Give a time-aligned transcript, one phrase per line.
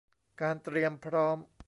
[0.41, 1.37] การเตรียมพร้อม